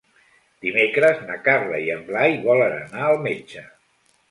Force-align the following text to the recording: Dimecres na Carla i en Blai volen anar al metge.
Dimecres 0.65 1.21
na 1.27 1.35
Carla 1.49 1.83
i 1.89 1.93
en 1.97 2.03
Blai 2.09 2.35
volen 2.49 2.77
anar 2.81 3.07
al 3.13 3.21
metge. 3.29 3.67